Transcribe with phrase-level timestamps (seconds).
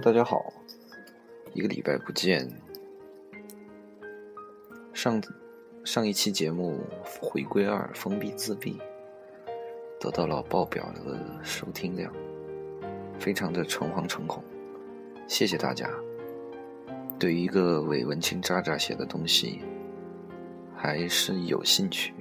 [0.00, 0.52] 大家好，
[1.54, 2.48] 一个礼拜不见。
[4.92, 5.20] 上
[5.84, 6.78] 上一期节目
[7.20, 8.78] 回归二封闭自闭，
[9.98, 12.12] 得到了爆表的收听量，
[13.18, 14.42] 非常的诚惶诚恐。
[15.26, 15.90] 谢谢大家，
[17.18, 19.62] 对于一个伪文青渣渣写的东西，
[20.76, 22.14] 还是有兴趣。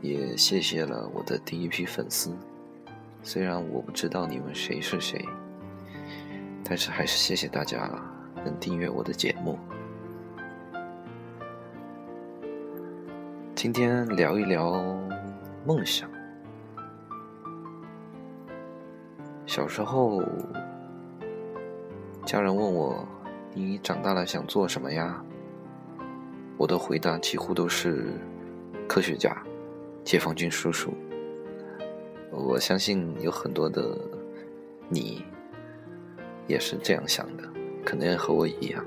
[0.00, 2.32] 也谢谢了我的第一批粉丝，
[3.22, 5.24] 虽然我不知道你们谁是谁。
[6.68, 7.88] 但是还是谢谢大家
[8.44, 9.56] 能订阅我的节目。
[13.54, 14.82] 今天聊一聊
[15.64, 16.10] 梦想。
[19.46, 20.24] 小时候，
[22.24, 23.06] 家人问我
[23.54, 25.24] ：“你长大了想做什么呀？”
[26.58, 28.12] 我的回答几乎都是
[28.88, 29.40] 科学家、
[30.02, 30.92] 解放军叔叔。
[32.32, 33.96] 我相信有很多的
[34.88, 35.24] 你。
[36.46, 37.44] 也是这样想的，
[37.84, 38.84] 可能也和我一样。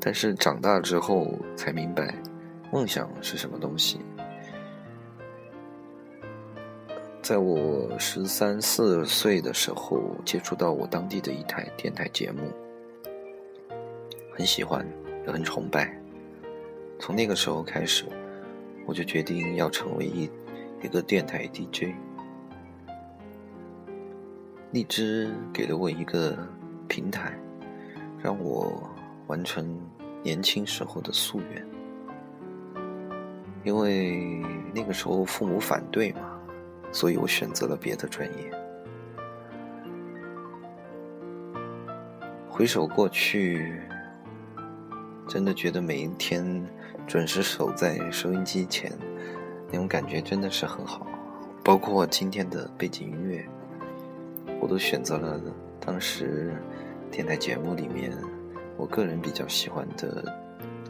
[0.00, 2.14] 但是长大之后才明白，
[2.72, 4.00] 梦想是什么东西。
[7.20, 12.50] 在我十三四岁的时候，接触到我当地的一台电台节目，
[14.32, 14.86] 很喜欢，
[15.26, 15.94] 也很崇拜。
[16.98, 18.06] 从那个时候开始，
[18.86, 20.30] 我就决定要成为一
[20.82, 21.92] 一个电台 DJ。
[24.70, 26.36] 荔枝给了我一个
[26.88, 27.32] 平台，
[28.22, 28.82] 让我
[29.26, 29.80] 完成
[30.22, 31.66] 年轻时候的夙愿。
[33.64, 34.42] 因为
[34.74, 36.38] 那个时候父母反对嘛，
[36.92, 38.50] 所以我选择了别的专业。
[42.48, 43.80] 回首过去，
[45.26, 46.62] 真的觉得每一天
[47.06, 48.92] 准时守在收音机前，
[49.70, 51.06] 那种感觉真的是很好。
[51.64, 53.48] 包括今天的背景音乐。
[54.60, 55.40] 我都选择了
[55.80, 56.52] 当时
[57.10, 58.12] 电台节目里面
[58.76, 60.24] 我个人比较喜欢的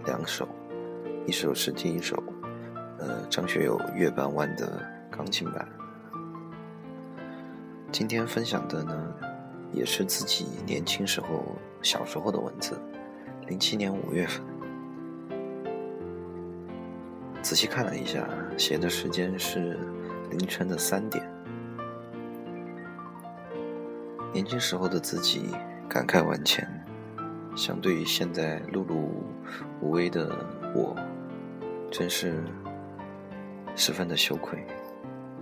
[0.04, 0.48] 两首，
[1.26, 2.22] 一首是第一首，
[2.98, 5.68] 呃，张学友《月半弯》的钢琴版。
[7.92, 9.14] 今天分享的呢，
[9.72, 12.80] 也是自己年轻时候小时候的文字，
[13.46, 14.42] 零七年五月份，
[17.42, 19.78] 仔细看了一下，写的时间是
[20.30, 21.28] 凌晨的三点。
[24.33, 25.50] 年轻时候的自己
[25.89, 26.66] 感慨万千，
[27.56, 29.09] 相对于现在碌碌
[29.81, 30.44] 无为的
[30.75, 30.94] 我，
[31.91, 32.44] 真是
[33.75, 34.65] 十分的羞愧。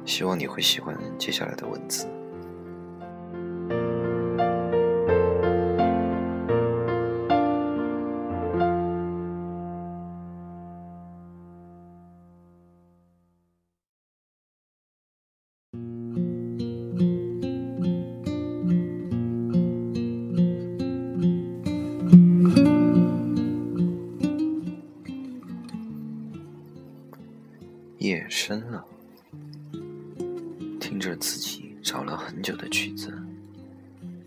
[0.04, 2.06] 希望你会喜欢接下来的文字。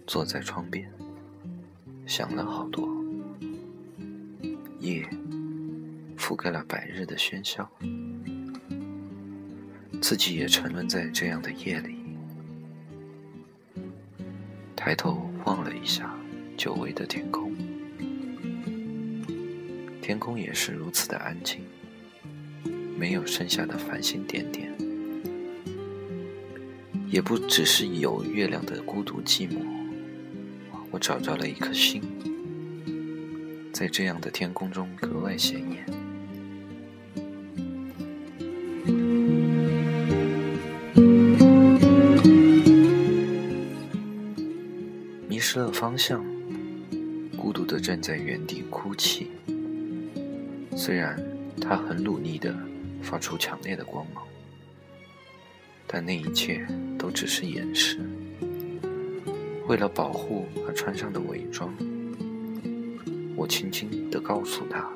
[0.09, 0.92] 坐在窗边，
[2.08, 2.90] 想了好多。
[4.80, 5.08] 夜
[6.18, 7.70] 覆盖了白日的喧嚣，
[10.02, 11.96] 自己也沉沦在这样的夜里。
[14.75, 16.12] 抬头望了一下
[16.58, 17.56] 久违的天空，
[20.02, 21.62] 天空也是如此的安静。
[22.97, 24.76] 没有剩下的繁星点点，
[27.08, 29.78] 也不只是有月亮的孤独寂寞。
[30.91, 32.01] 我找着了一颗星，
[33.72, 35.85] 在这样的天空中格外显眼。
[45.28, 46.25] 迷失了方向，
[47.37, 49.31] 孤独的站在原地哭泣。
[50.75, 51.22] 虽然
[51.61, 52.55] 他很努力的。
[53.02, 54.28] 发出强烈的光芒，
[55.87, 56.67] 但那一切
[56.97, 57.97] 都只是掩饰，
[59.69, 61.71] 为了保护而穿上的伪装。
[63.35, 64.89] 我轻轻地告诉他：“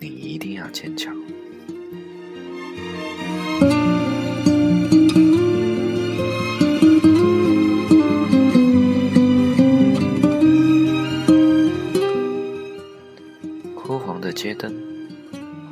[0.00, 1.16] 你一定要坚强。”
[13.76, 14.74] 枯黄的街灯。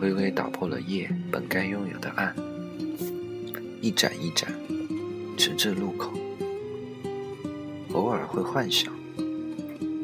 [0.00, 2.36] 微微打破了夜本该拥有的暗，
[3.80, 4.52] 一盏一盏，
[5.36, 6.12] 直至路口。
[7.94, 8.92] 偶尔会幻想，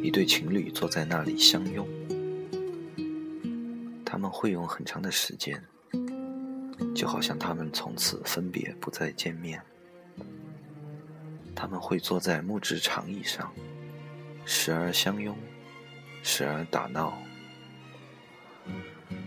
[0.01, 1.85] 一对情侣坐在那里相拥，
[4.05, 5.61] 他们会用很长的时间，
[6.95, 9.61] 就好像他们从此分别不再见面。
[11.53, 13.53] 他们会坐在木质长椅上，
[14.45, 15.37] 时而相拥，
[16.23, 17.19] 时而打闹。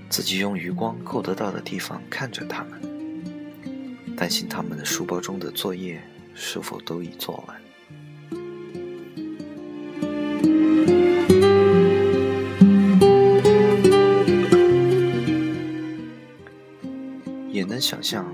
[0.10, 6.02] 自己用余光够得到的地方看着他们，担心他们的书包中的作业
[6.34, 7.62] 是否都已做完。
[17.74, 18.32] 能想象，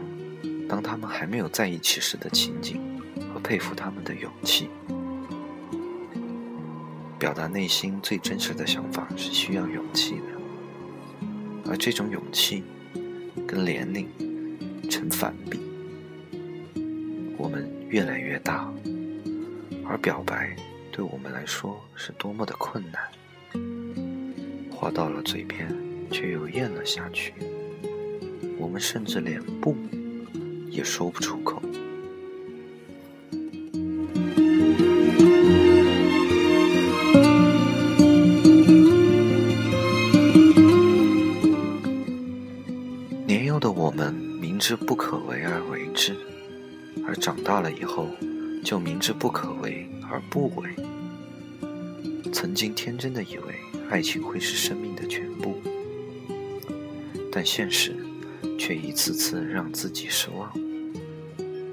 [0.68, 2.82] 当他们还没有在一起时的情景，
[3.34, 4.70] 和佩服他们的勇气。
[7.18, 11.70] 表达内心最真实的想法是需要勇气的。
[11.70, 12.66] 而这种勇气，
[13.48, 14.10] 跟年龄
[14.90, 15.62] 成反比。
[17.38, 18.70] 我们越来越大，
[19.86, 20.54] 而表白
[20.92, 23.02] 对我们来说是多么的困难。
[24.70, 25.74] 话到了嘴边，
[26.12, 27.34] 却又咽了下去。
[28.60, 29.76] 我们甚至连不
[30.70, 31.62] 也说不出口。
[43.26, 46.16] 年幼的我们明知不可为而为之，
[47.08, 48.10] 而长大了以后，
[48.64, 50.70] 就明知不可为而不为。
[52.32, 53.56] 曾经天真的以为
[53.90, 55.56] 爱情会是生命的全部，
[57.32, 57.96] 但现实
[58.60, 60.54] 却一次次让自己失望，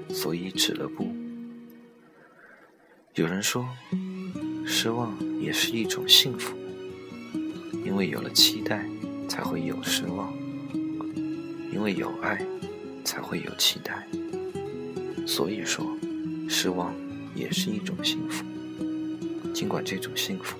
[0.09, 1.13] 所以止了步。
[3.13, 3.67] 有人说，
[4.65, 6.57] 失望也是一种幸福，
[7.85, 8.89] 因为有了期待，
[9.27, 10.33] 才会有失望，
[11.71, 12.43] 因为有爱。
[13.03, 14.05] 才会有期待，
[15.25, 15.97] 所以说，
[16.49, 16.93] 失望
[17.33, 18.43] 也是一种幸福，
[19.53, 20.57] 尽管这种幸福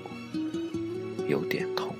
[1.27, 1.93] 有点痛。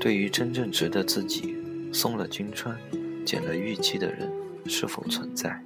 [0.00, 1.55] 对于真正值得自己
[1.92, 2.78] 松了金川、
[3.24, 4.30] 捡了玉器的人，
[4.66, 5.62] 是否存在？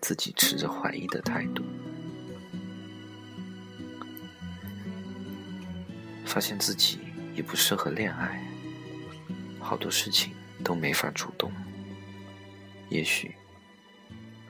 [0.00, 1.64] 自己持着怀疑的态度，
[6.24, 6.98] 发现自己
[7.34, 8.42] 也不适合恋爱，
[9.60, 10.34] 好多事情。
[10.64, 11.52] 都没法主动，
[12.88, 13.36] 也许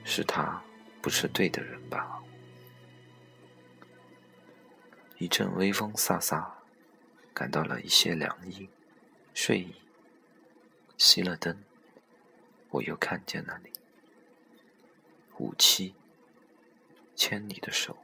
[0.02, 0.62] 是他
[1.02, 2.22] 不是对的人吧。
[5.18, 6.46] 一阵微风飒飒，
[7.34, 8.68] 感到了一些凉意，
[9.34, 9.74] 睡意。
[10.98, 11.62] 熄了灯，
[12.70, 13.70] 我又看见了你。
[15.38, 15.94] 五七，
[17.14, 17.96] 牵你的手，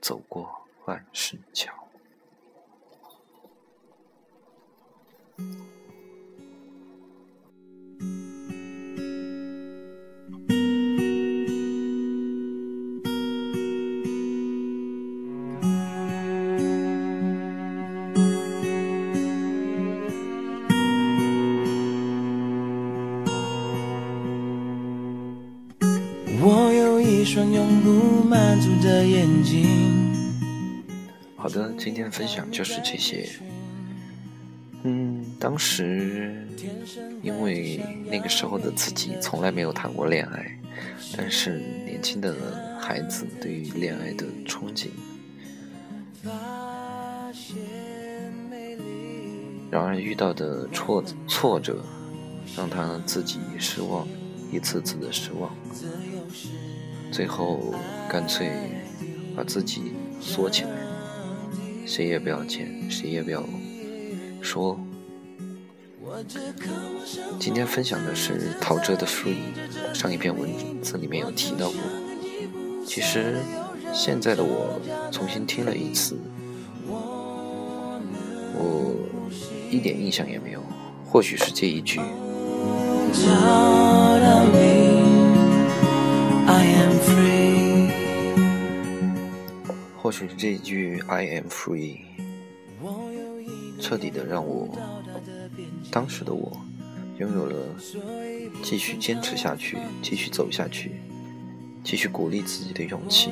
[0.00, 1.85] 走过万事桥。
[27.36, 30.10] 双永不满足的眼睛。
[31.36, 33.28] 好的，今天分享就是这些。
[34.84, 36.34] 嗯，当时
[37.22, 37.78] 因为
[38.10, 40.58] 那个时候的自己从来没有谈过恋爱，
[41.14, 42.34] 但是年轻的
[42.80, 44.86] 孩子对于恋爱的憧憬，
[49.70, 51.84] 然而遇到的挫挫折，
[52.56, 54.08] 让他自己失望，
[54.50, 55.54] 一次次的失望。
[57.12, 57.74] 最后，
[58.08, 58.50] 干脆
[59.34, 60.70] 把自己缩起来，
[61.86, 63.42] 谁也不要见，谁也不要
[64.42, 64.78] 说。
[67.38, 69.36] 今天分享的是陶喆的《树影》，
[69.94, 70.48] 上一篇文
[70.82, 71.78] 字里面有提到过。
[72.86, 73.36] 其实，
[73.92, 76.16] 现在的我重新听了一次，
[78.54, 78.94] 我
[79.70, 80.62] 一点印象也没有。
[81.04, 82.00] 或许是这一句。
[89.96, 91.98] 或许是这一句 “I am free”，
[93.80, 94.68] 彻底的让我
[95.90, 96.56] 当时的我
[97.18, 97.56] 拥有了
[98.62, 100.92] 继续坚持下去、继续走下去、
[101.82, 103.30] 继续鼓励自己的勇气。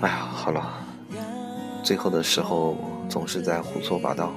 [0.00, 0.86] 哎呀，好了，
[1.82, 2.76] 最后的时候
[3.08, 4.32] 总是在胡说八道。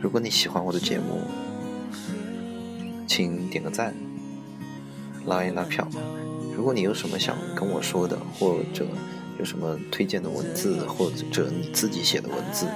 [0.00, 1.22] 如果你喜欢我的节目，
[3.06, 3.94] 请点个赞。
[5.26, 5.86] 拉一拉票。
[6.56, 8.86] 如果你有什么想跟我说的，或者
[9.38, 12.66] 有什么推荐的文字，或者你自己写的文字，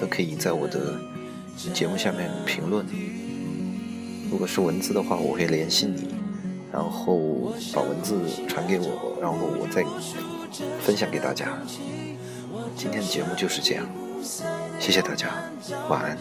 [0.00, 0.98] 都可以在我的
[1.74, 2.86] 节目下面评论。
[4.30, 6.08] 如果是文字的话，我会联系你，
[6.72, 9.84] 然后把文字传给我，然后我再
[10.80, 11.58] 分享给大家。
[12.74, 13.86] 今天的节目就是这样，
[14.80, 15.28] 谢谢大家，
[15.88, 16.16] 晚安。